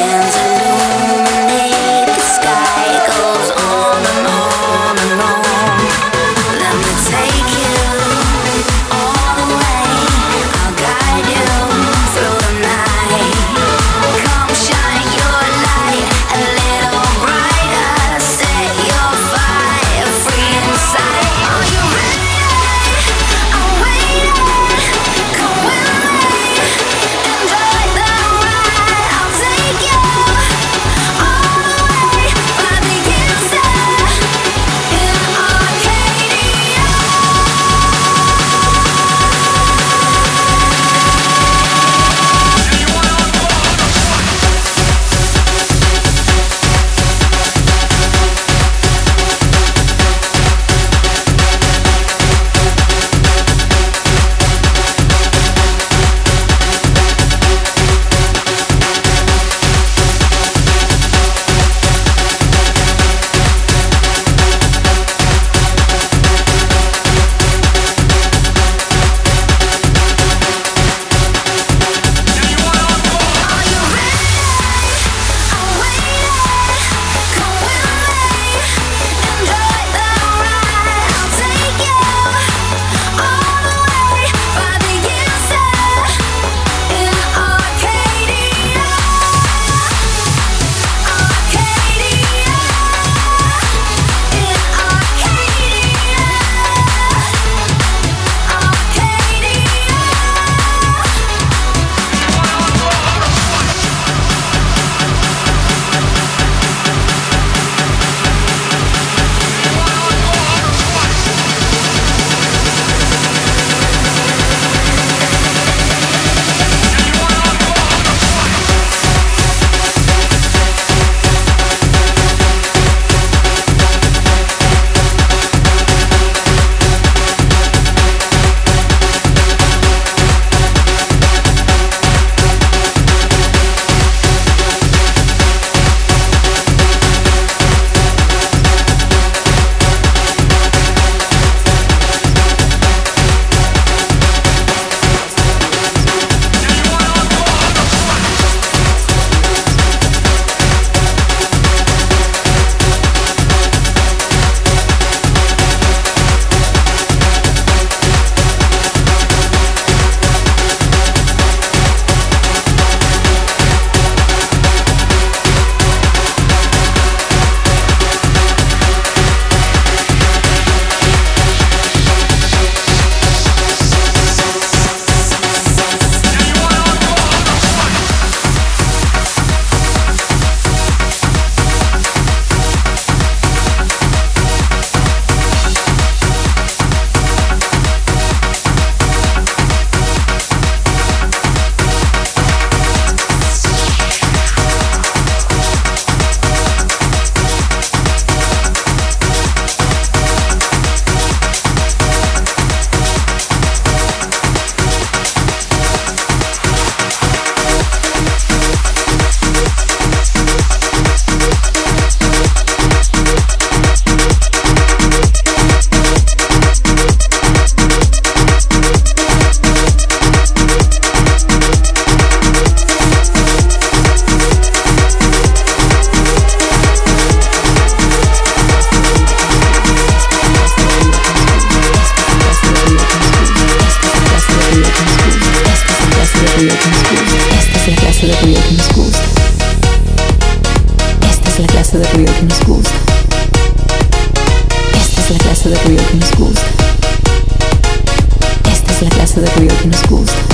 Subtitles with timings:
[248.71, 250.44] Esta es la clase de ruido que nos gusta.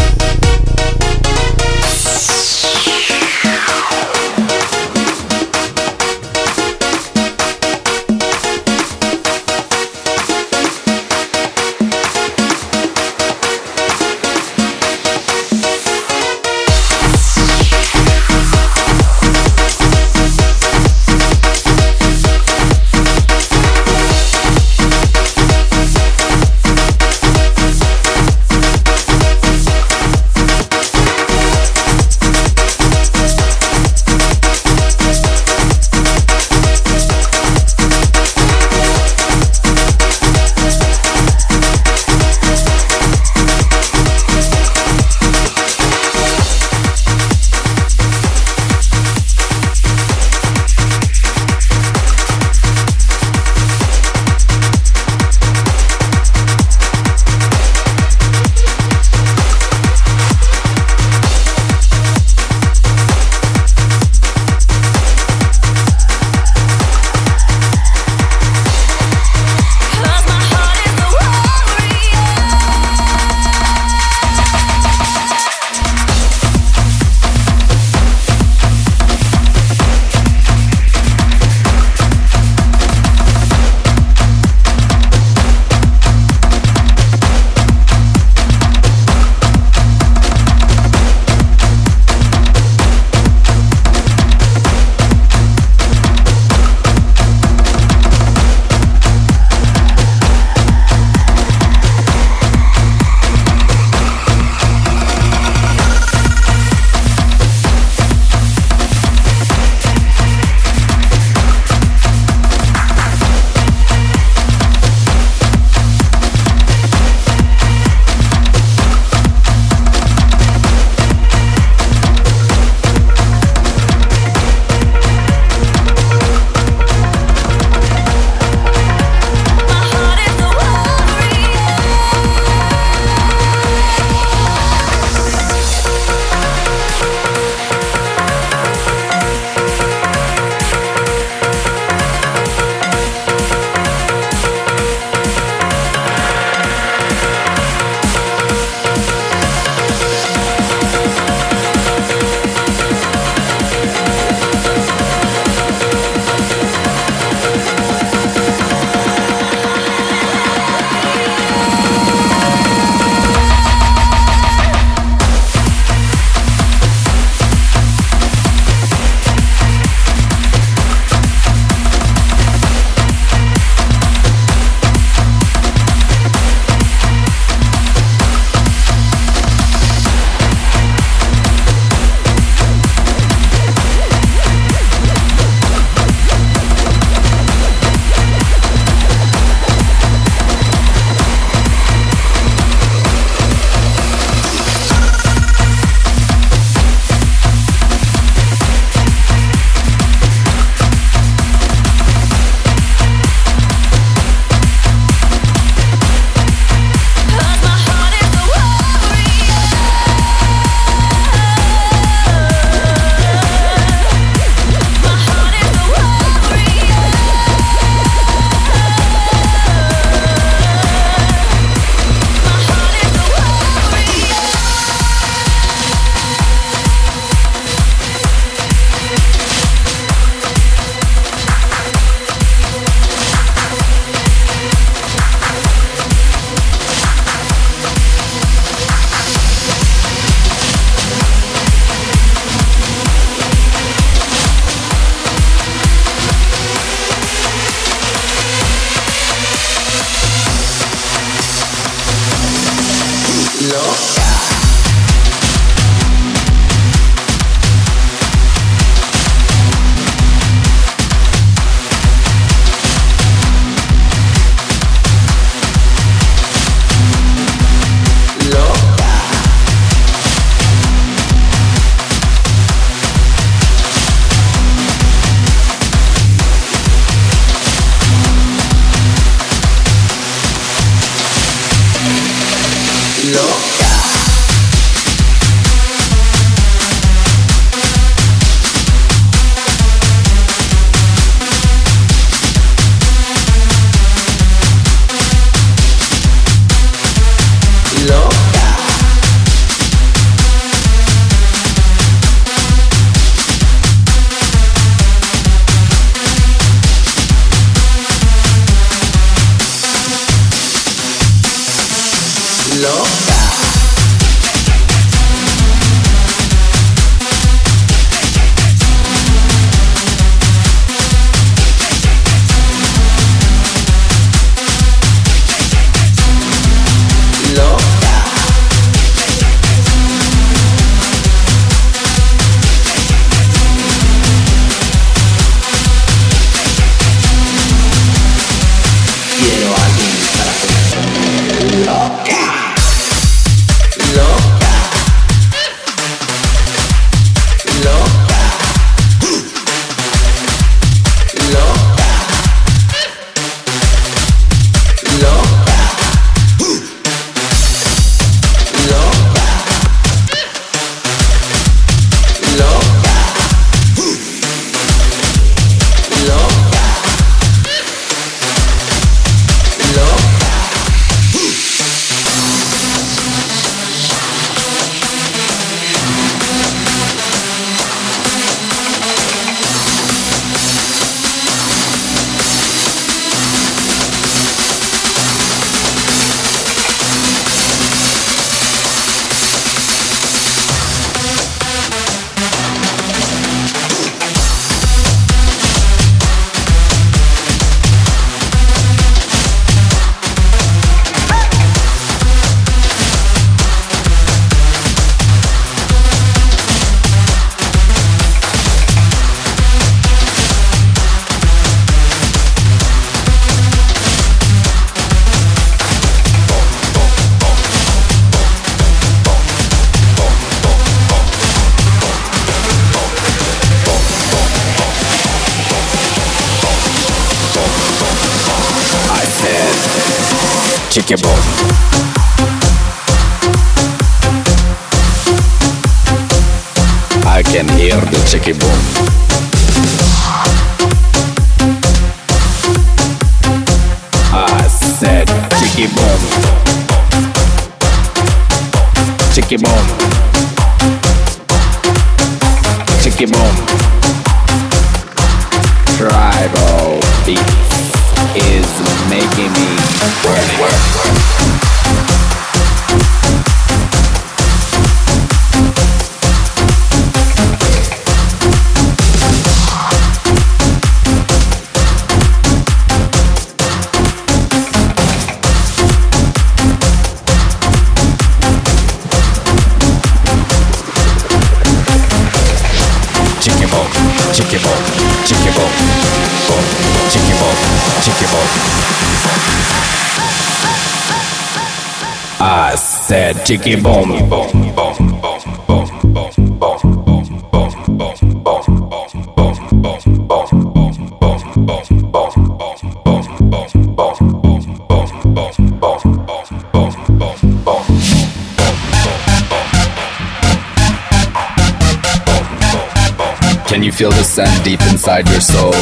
[513.67, 515.73] Can you feel the sand deep inside your soul?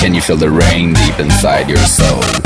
[0.00, 2.43] Can you feel the rain deep inside your soul?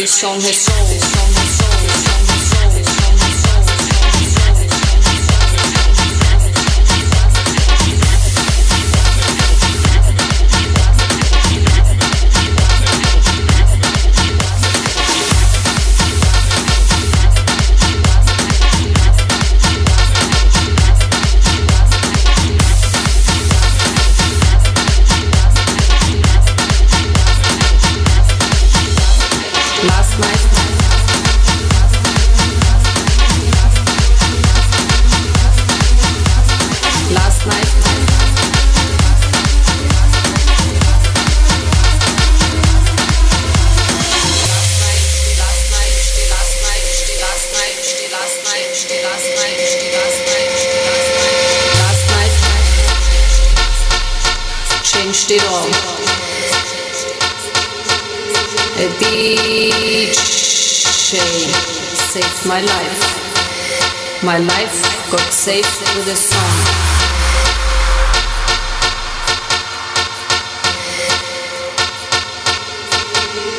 [0.00, 0.89] His song his soul.
[65.40, 65.64] safe
[65.96, 66.56] with this song.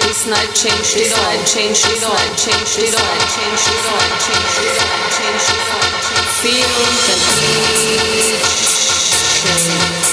[0.05, 1.43] This night changed it all.
[1.43, 2.13] Changed it all.
[2.37, 3.17] Changed it all.
[3.33, 3.97] Changed it all.
[4.21, 5.09] Changed it all.
[5.17, 5.89] Changed it all.
[6.37, 7.17] Feel the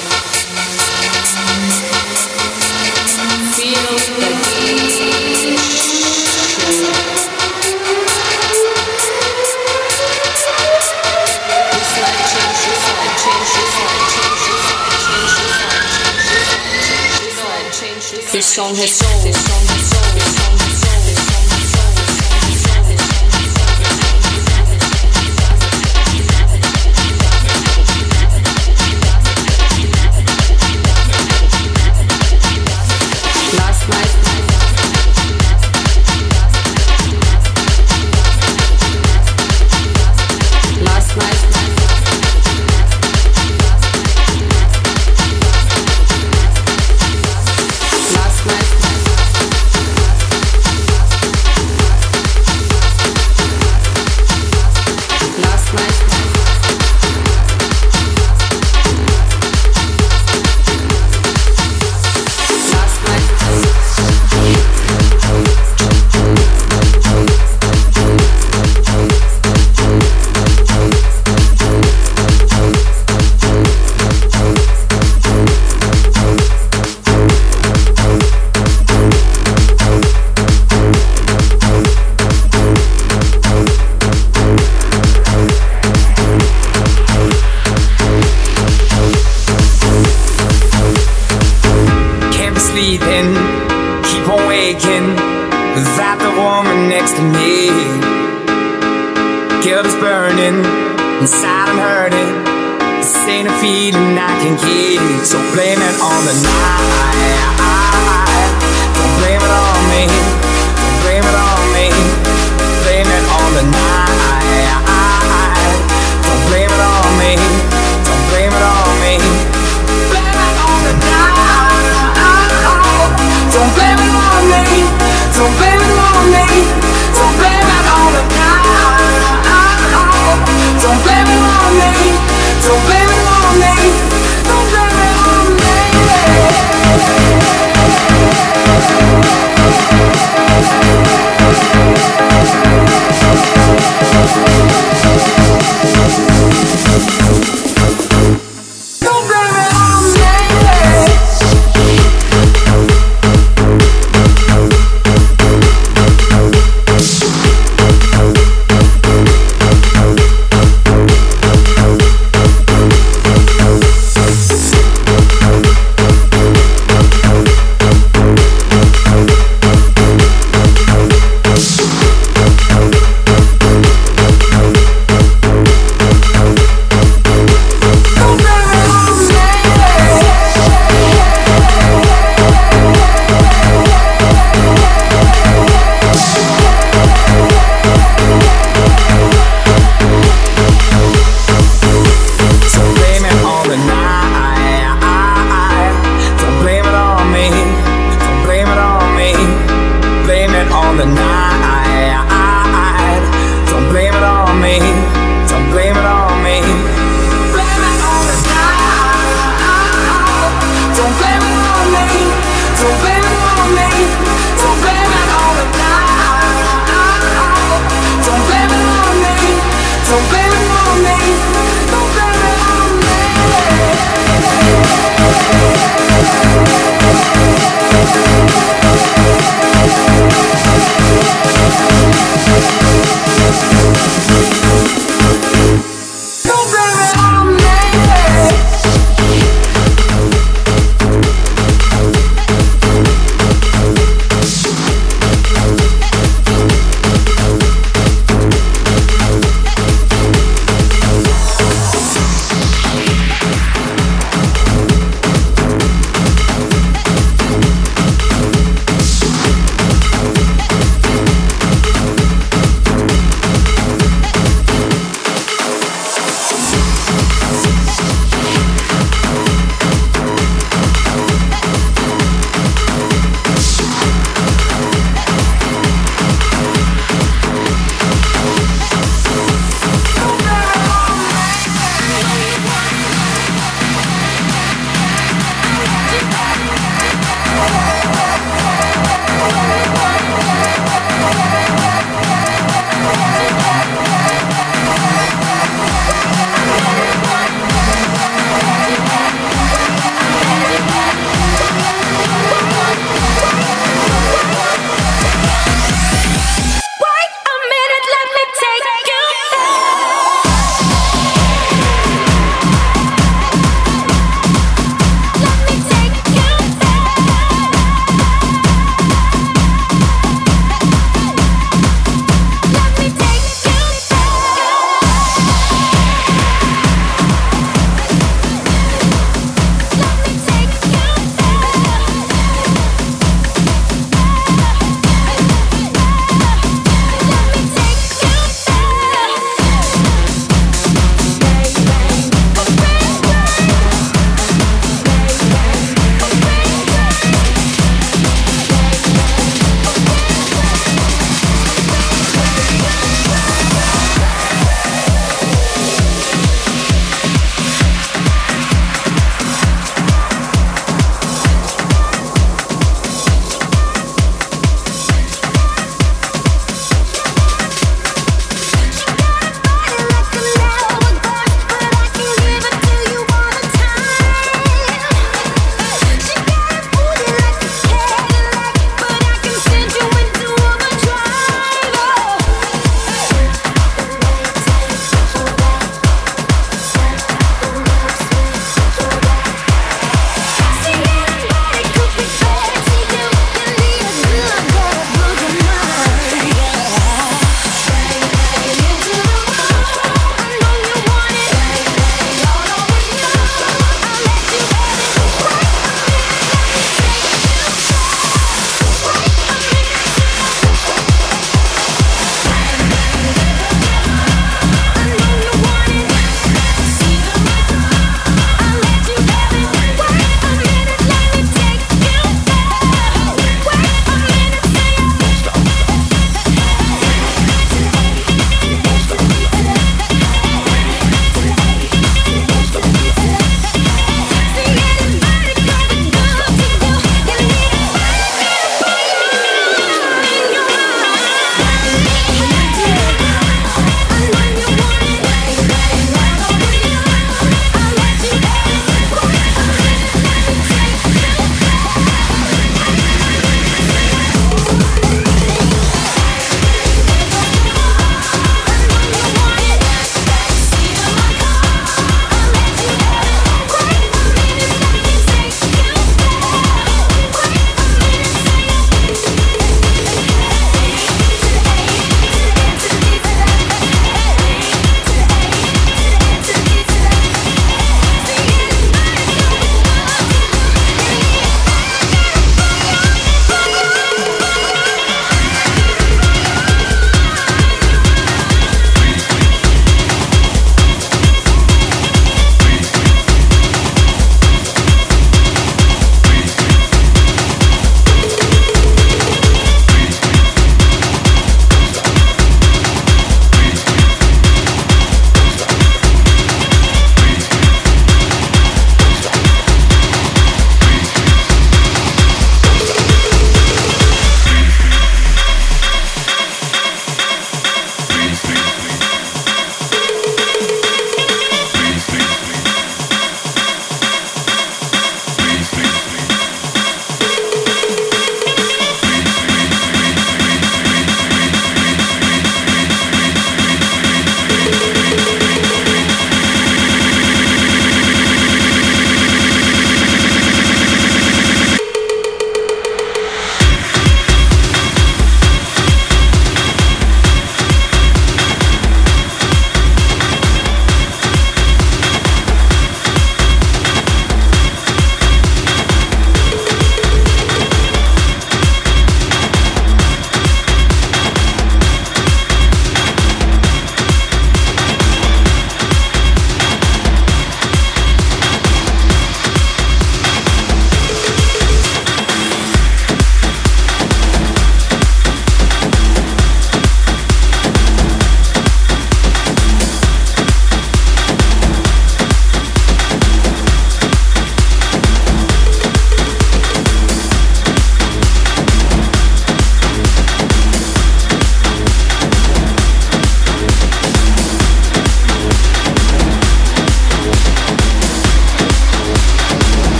[0.00, 0.05] beat.
[18.46, 19.85] Session, session, session, session,